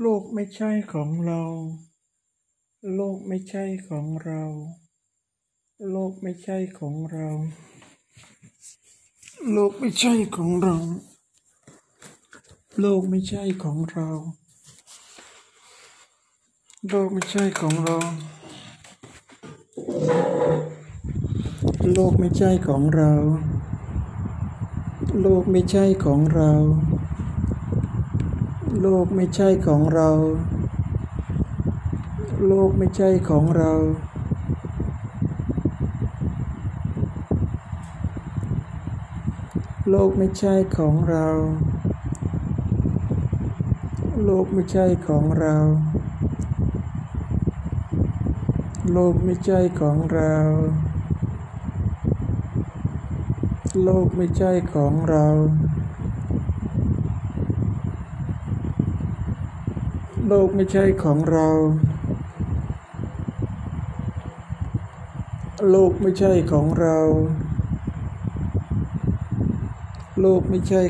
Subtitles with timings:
[0.00, 1.42] โลกไม่ใช่ของเรา
[2.94, 4.42] โลกไม่ใช่ของเรา
[5.90, 7.28] โลกไม่ใช่ของเรา
[9.52, 10.76] โลกไม่ใช่ของเรา
[12.80, 14.08] โลกไม่ใช่ของเรา
[16.88, 17.98] โลกไม่ใช่ของเรา
[21.92, 23.12] โลกไม่ใช่ของเรา
[25.20, 26.52] โลกไม่ใช่ของเรา
[28.82, 30.10] โลกไม่ใช่ของเรา
[32.46, 33.72] โลกไม่ใช่ของเรา
[39.90, 41.26] โลกไม่ใช่ของเรา
[44.24, 45.56] โลกไม่ใช่ของเรา
[48.92, 50.34] โลกไม่ใช่ของเรา
[53.82, 55.26] โลกไม่ใช่ของเรา
[60.30, 61.48] โลกไม่ใช่ของเรา
[65.70, 66.98] โลกไม่ใช่ของเรา
[70.20, 70.82] โลกไม่ใช่